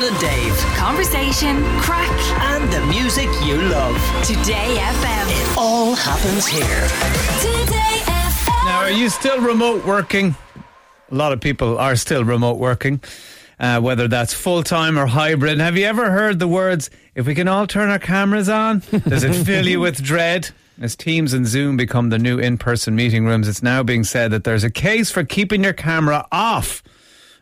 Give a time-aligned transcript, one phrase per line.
[0.00, 0.56] And Dave.
[0.76, 3.96] Conversation, crack, And the music you love.
[4.24, 5.26] Today FM.
[5.26, 6.62] It all happens here.
[7.40, 8.64] Today FM.
[8.64, 10.36] Now, are you still remote working?
[11.10, 13.00] A lot of people are still remote working,
[13.58, 15.58] uh, whether that's full time or hybrid.
[15.58, 18.84] Have you ever heard the words, if we can all turn our cameras on?
[19.08, 20.50] Does it fill you with dread?
[20.80, 24.30] As Teams and Zoom become the new in person meeting rooms, it's now being said
[24.30, 26.84] that there's a case for keeping your camera off.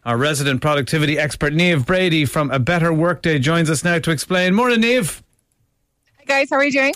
[0.07, 4.55] Our resident productivity expert, Niamh Brady from A Better Workday, joins us now to explain.
[4.55, 5.21] Morning, Niamh.
[6.19, 6.95] Hi guys, how are you doing?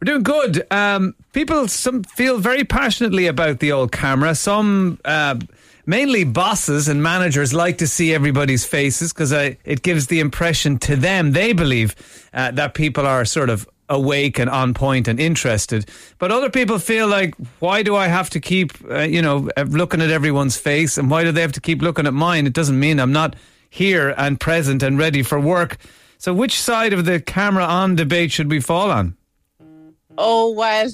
[0.00, 0.66] We're doing good.
[0.70, 4.34] Um, people some feel very passionately about the old camera.
[4.34, 5.38] Some, uh,
[5.84, 10.96] mainly bosses and managers, like to see everybody's faces because it gives the impression to
[10.96, 11.94] them they believe
[12.32, 15.88] uh, that people are sort of awake and on point and interested.
[16.18, 19.62] But other people feel like, why do I have to keep, uh, you know, uh,
[19.62, 22.46] looking at everyone's face, and why do they have to keep looking at mine?
[22.46, 23.36] It doesn't mean I'm not
[23.70, 25.76] here and present and ready for work.
[26.18, 29.16] So, which side of the camera on debate should we fall on?
[30.18, 30.88] Oh well,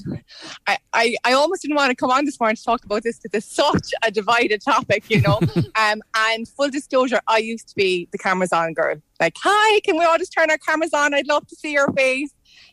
[0.67, 3.21] I, I, I almost didn't want to come on this morning to talk about this
[3.21, 5.39] because it's such a divided topic, you know.
[5.77, 8.97] um, and full disclosure, I used to be the cameras on girl.
[9.21, 11.15] Like, hi, can we all just turn our cameras on?
[11.15, 12.33] I'd love to see your face.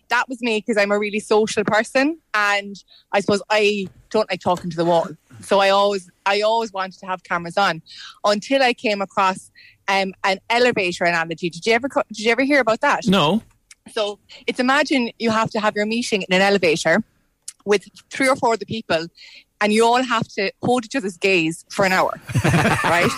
[0.09, 2.75] That was me because I'm a really social person, and
[3.11, 5.07] I suppose I don't like talking to the wall.
[5.41, 7.81] So I always I always wanted to have cameras on
[8.23, 9.51] until I came across
[9.87, 11.49] um, an elevator analogy.
[11.49, 13.07] Did you ever did you ever hear about that?
[13.07, 13.41] No.
[13.91, 17.03] So it's imagine you have to have your meeting in an elevator
[17.65, 19.07] with three or four other people,
[19.61, 22.19] and you all have to hold each other's gaze for an hour,
[22.83, 23.11] right?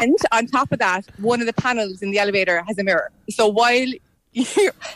[0.00, 3.10] and on top of that, one of the panels in the elevator has a mirror.
[3.30, 3.88] So while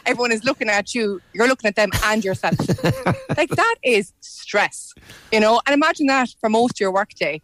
[0.07, 2.57] everyone is looking at you, you're looking at them and yourself.
[3.37, 4.95] like that is stress,
[5.33, 5.61] you know.
[5.67, 7.43] And imagine that for most of your workday.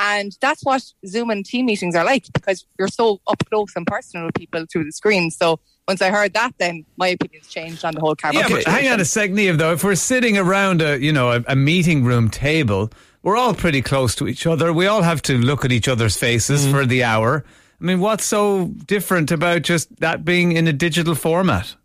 [0.00, 3.84] And that's what Zoom and team meetings are like because you're so up close and
[3.86, 5.30] personal with people through the screen.
[5.30, 8.42] So once I heard that, then my opinions changed on the whole camera.
[8.42, 9.72] Yeah, but hang on a sec, Niamh, though.
[9.72, 13.82] If we're sitting around a, you know, a, a meeting room table, we're all pretty
[13.82, 14.72] close to each other.
[14.72, 16.70] We all have to look at each other's faces mm.
[16.70, 17.44] for the hour.
[17.80, 21.76] I mean, what's so different about just that being in a digital format?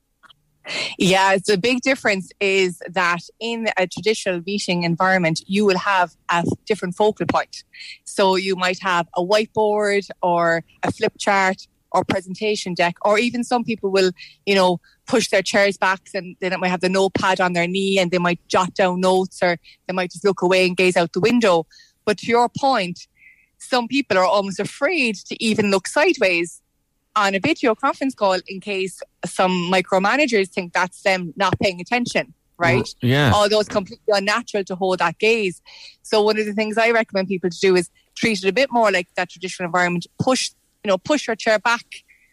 [0.97, 6.43] Yeah, the big difference is that in a traditional meeting environment, you will have a
[6.65, 7.63] different focal point.
[8.05, 13.43] So you might have a whiteboard or a flip chart or presentation deck, or even
[13.43, 14.11] some people will,
[14.45, 17.99] you know, push their chairs back and they might have the notepad on their knee
[17.99, 21.13] and they might jot down notes or they might just look away and gaze out
[21.13, 21.67] the window.
[22.05, 23.07] But to your point,
[23.63, 26.61] some people are almost afraid to even look sideways
[27.15, 32.33] on a video conference call in case some micromanagers think that's them not paying attention,
[32.57, 32.83] right?
[32.83, 33.31] Mm, yeah.
[33.33, 35.61] Although it's completely unnatural to hold that gaze.
[36.01, 38.71] So one of the things I recommend people to do is treat it a bit
[38.71, 40.07] more like that traditional environment.
[40.19, 40.51] Push,
[40.83, 41.85] you know, push your chair back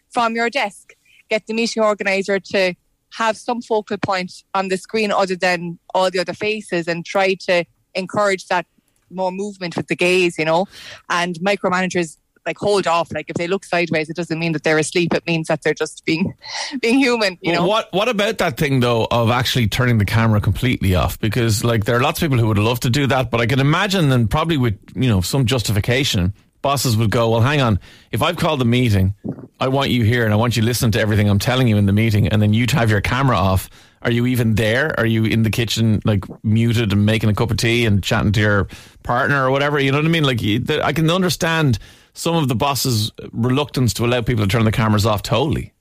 [0.09, 0.93] from your desk.
[1.29, 2.73] Get the meeting organizer to
[3.13, 7.35] have some focal point on the screen other than all the other faces and try
[7.35, 8.65] to encourage that
[9.13, 10.67] more movement with the gaze, you know.
[11.09, 13.11] And micromanagers like hold off.
[13.11, 15.13] Like if they look sideways, it doesn't mean that they're asleep.
[15.13, 16.33] It means that they're just being
[16.81, 17.65] being human, you know.
[17.65, 21.19] What What about that thing though of actually turning the camera completely off?
[21.19, 23.45] Because like there are lots of people who would love to do that, but I
[23.45, 27.79] can imagine and probably with you know some justification, bosses would go, "Well, hang on,
[28.11, 29.15] if I've called the meeting,
[29.59, 31.85] I want you here and I want you listening to everything I'm telling you in
[31.85, 33.69] the meeting, and then you have your camera off."
[34.03, 34.99] Are you even there?
[34.99, 38.31] Are you in the kitchen, like muted and making a cup of tea and chatting
[38.33, 38.67] to your
[39.03, 39.79] partner or whatever?
[39.79, 40.23] You know what I mean?
[40.23, 41.77] Like, you, the, I can understand
[42.13, 45.73] some of the boss's reluctance to allow people to turn the cameras off totally.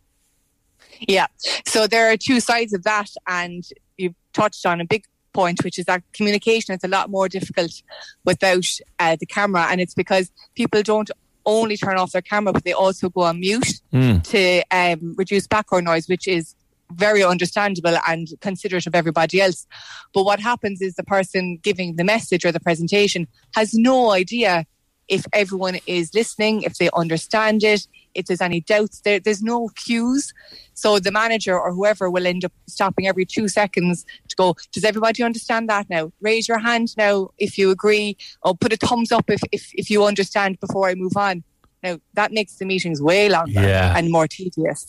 [1.09, 1.27] Yeah.
[1.67, 3.65] So there are two sides of that, and
[3.97, 7.83] you've touched on a big point, which is that communication is a lot more difficult
[8.25, 8.67] without
[8.99, 11.11] uh, the camera, and it's because people don't
[11.47, 13.81] only turn off their camera, but they also go on mute
[14.25, 16.55] to um, reduce background noise, which is
[16.95, 19.67] very understandable and considerate of everybody else.
[20.13, 24.67] But what happens is the person giving the message or the presentation has no idea
[25.11, 29.01] if everyone is listening, if they understand it, if there's any doubts.
[29.01, 30.33] There, there's no cues.
[30.75, 34.85] So the manager or whoever will end up stopping every two seconds to go, does
[34.85, 36.13] everybody understand that now?
[36.21, 39.91] Raise your hand now if you agree, or put a thumbs up if, if, if
[39.91, 41.43] you understand before I move on.
[41.83, 43.95] Now, that makes the meetings way longer Yeah.
[43.97, 44.87] and more tedious.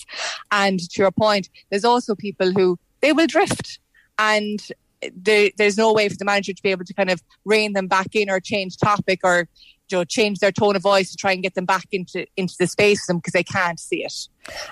[0.52, 3.80] And to your point, there's also people who they will drift
[4.20, 4.60] and
[5.16, 7.88] there, there's no way for the manager to be able to kind of rein them
[7.88, 9.48] back in or change topic or
[9.90, 12.54] you know, change their tone of voice to try and get them back into into
[12.58, 14.28] the space with them because they can't see it.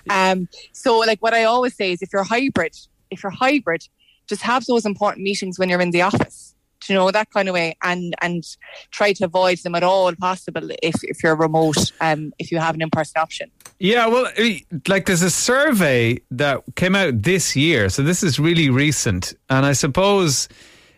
[0.10, 2.74] Um, so, like what I always say is, if you're hybrid,
[3.12, 3.84] if you're hybrid,
[4.28, 6.56] just have those important meetings when you're in the office.
[6.88, 8.44] You know that kind of way, and and
[8.92, 12.76] try to avoid them at all possible if if you're remote, um, if you have
[12.76, 13.52] an in person option.
[13.80, 18.40] Yeah, well, eh, like there's a survey that came out this year, so this is
[18.40, 20.48] really recent, and I suppose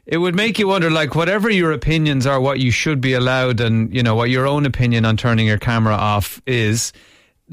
[0.05, 3.59] it would make you wonder, like, whatever your opinions are, what you should be allowed,
[3.59, 6.91] and you know what your own opinion on turning your camera off is.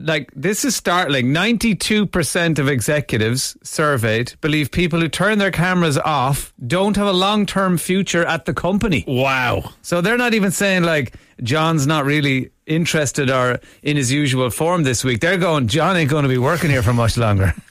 [0.01, 1.33] Like this is startling.
[1.33, 7.13] Ninety-two percent of executives surveyed believe people who turn their cameras off don't have a
[7.13, 9.05] long-term future at the company.
[9.09, 9.73] Wow.
[9.83, 14.85] So they're not even saying like John's not really interested or in his usual form
[14.85, 15.21] this week.
[15.21, 17.55] They're going, John ain't going to be working here for much longer.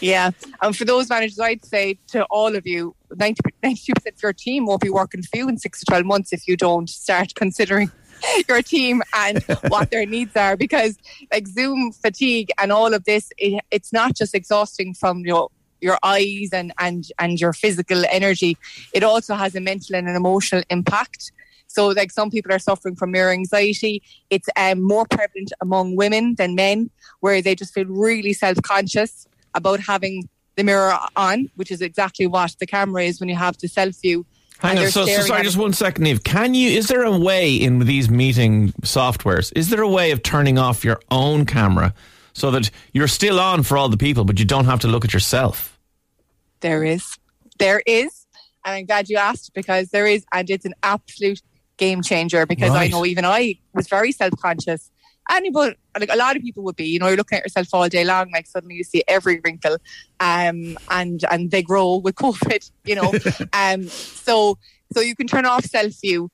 [0.00, 4.32] Yeah, and for those managers, I'd say to all of you, 92 percent of your
[4.32, 7.36] team won't be working for you in six to twelve months if you don't start
[7.36, 7.88] considering
[8.48, 10.96] your team and what their needs are because
[11.32, 15.48] like zoom fatigue and all of this it, it's not just exhausting from your
[15.82, 18.56] your eyes and and and your physical energy.
[18.94, 21.32] It also has a mental and an emotional impact.
[21.66, 24.02] So like some people are suffering from mirror anxiety.
[24.30, 26.90] It's um, more prevalent among women than men
[27.20, 32.54] where they just feel really self-conscious about having the mirror on which is exactly what
[32.60, 34.26] the camera is when you have the self view
[34.62, 35.60] Hang on, so, so sorry, just it.
[35.60, 36.22] one second, Eve.
[36.22, 36.70] Can you?
[36.70, 39.52] Is there a way in these meeting softwares?
[39.56, 41.92] Is there a way of turning off your own camera
[42.32, 45.04] so that you're still on for all the people, but you don't have to look
[45.04, 45.78] at yourself?
[46.60, 47.18] There is.
[47.58, 48.26] There is.
[48.64, 50.24] And I'm glad you asked because there is.
[50.32, 51.42] And it's an absolute
[51.76, 52.82] game changer because Right.
[52.82, 54.90] I know even I was very self conscious.
[55.30, 57.88] Anybody, like a lot of people would be, you know, you're looking at yourself all
[57.88, 59.78] day long, like suddenly you see every wrinkle,
[60.20, 63.12] um, and and they grow with COVID, you know,
[63.52, 64.58] um, so
[64.92, 66.30] so you can turn off self view,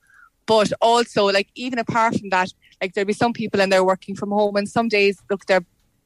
[0.46, 4.14] but also like even apart from that, like there'll be some people and they're working
[4.14, 5.64] from home, and some days look they're,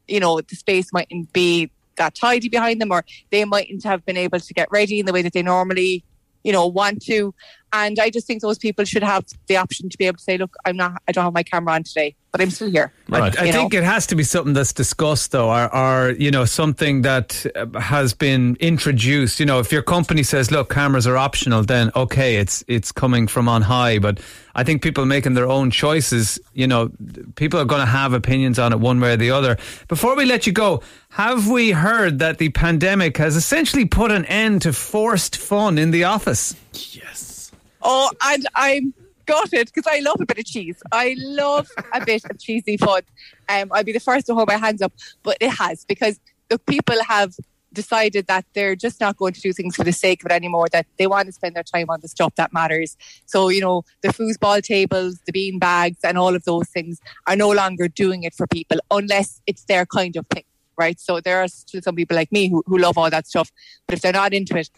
[0.09, 4.17] you know, the space mightn't be that tidy behind them, or they mightn't have been
[4.17, 6.05] able to get ready in the way that they normally,
[6.43, 7.35] you know, want to.
[7.73, 10.37] And I just think those people should have the option to be able to say,
[10.37, 12.93] look, I'm not, I don't have my camera on today, but I'm still here.
[13.09, 13.39] Right.
[13.39, 16.45] I You think it has to be something that's discussed, though, or, or you know,
[16.45, 19.41] something that uh, has been introduced.
[19.41, 23.27] You know, if your company says, "Look, cameras are optional," then okay, it's it's coming
[23.27, 23.99] from on high.
[23.99, 24.21] But
[24.55, 26.91] I think people making their own choices, you know,
[27.37, 29.57] people are going to have opinions on it one way or the other.
[29.89, 34.27] Before we let you go, have we heard that the pandemic has essentially put an
[34.27, 36.55] end to forced fun in the office?
[37.83, 38.95] Oh, and I'm
[39.27, 40.83] gutted because I love a bit of cheese.
[40.91, 43.03] I love a bit of cheesy fun.
[43.49, 44.93] Um, I'd be the first to hold my hands up,
[45.23, 47.35] but it has because the people have
[47.73, 50.67] decided that they're just not going to do things for the sake of it anymore.
[50.71, 52.97] That they want to spend their time on the stuff that matters.
[53.27, 57.37] So you know, the foosball tables, the bean bags, and all of those things are
[57.37, 60.45] no longer doing it for people unless it's their kind of thing,
[60.77, 61.01] right?
[61.01, 63.51] So there are still some people like me who, who love all that stuff,
[63.87, 64.71] but if they're not into it,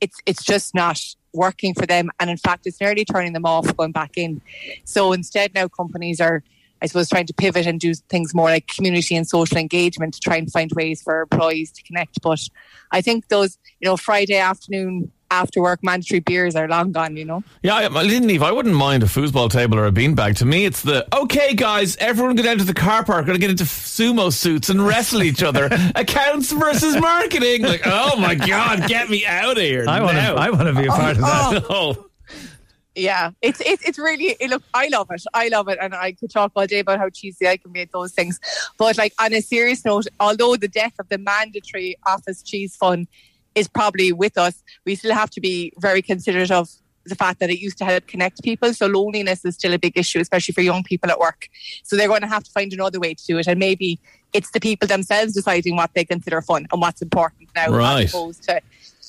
[0.00, 1.00] it's it's just not
[1.36, 2.10] working for them.
[2.18, 4.40] And in fact it's nearly turning them off going back in.
[4.84, 6.42] So instead now companies are
[6.82, 10.20] i suppose trying to pivot and do things more like community and social engagement to
[10.20, 12.20] try and find ways for employees to connect.
[12.22, 12.40] But
[12.92, 15.10] i think those you know friday afternoon
[15.40, 18.42] after work mandatory beers are long gone you know Yeah, I, I didn't Eve.
[18.42, 20.36] I wouldn't mind a foosball table or a beanbag.
[20.36, 21.96] To me, it's the okay, guys.
[21.96, 23.26] Everyone go down to the car park.
[23.26, 25.68] Going to get into sumo suits and wrestle each other.
[25.94, 27.62] Accounts versus marketing.
[27.62, 29.86] Like, oh my god, get me out of here!
[29.88, 30.22] I want to.
[30.22, 31.64] I want to be a part of that.
[31.68, 31.96] Oh.
[31.98, 32.10] oh,
[32.94, 36.12] yeah it's it's, it's really it, look i love it i love it and i
[36.12, 38.40] could talk all day about how cheesy i can be at those things
[38.78, 43.06] but like on a serious note although the death of the mandatory office cheese fund
[43.56, 46.68] is probably with us we still have to be very considerate of
[47.04, 49.96] the fact that it used to help connect people so loneliness is still a big
[49.96, 51.48] issue especially for young people at work
[51.82, 53.98] so they're going to have to find another way to do it and maybe
[54.32, 58.04] it's the people themselves deciding what they consider fun and what's important now Right.
[58.04, 58.60] as opposed to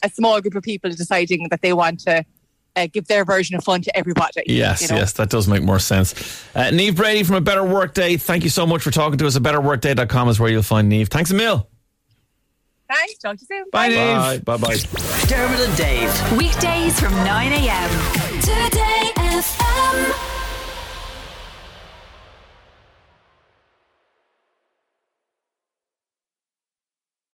[0.03, 2.23] a small group of people deciding that they want to
[2.75, 4.43] uh, give their version of fun to everybody.
[4.45, 4.97] yes, you know?
[4.97, 6.13] yes, that does make more sense.
[6.53, 8.17] Uh, Niamh Brady from A Better Workday.
[8.17, 9.35] Thank you so much for talking to us.
[9.35, 11.07] A betterworkday.com is where you'll find Niamh.
[11.07, 11.67] Thanks a mil.
[12.87, 13.17] Thanks.
[13.17, 13.69] Talk to you soon.
[13.71, 14.45] Bye, Niamh.
[14.45, 14.57] Bye.
[14.57, 14.67] Bye.
[14.67, 15.25] Bye.
[15.27, 16.37] Dermot and Dave.
[16.37, 17.89] Weekdays from 9 a.m.
[18.41, 20.36] Today FM.